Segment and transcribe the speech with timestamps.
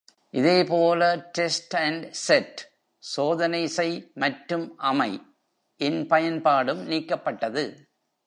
[0.33, 1.15] இதே போல,
[1.31, 2.61] டெஸ்ட்-அண்ட்-செட்
[3.03, 7.63] (சோதனை செய் மற்றும் அமை)-இன் பயன்பாடும் நீக்கப்பட்டது.